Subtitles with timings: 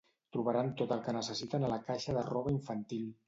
[0.35, 3.05] Trobaran tot el que necessiten a la caixa de roba infantil.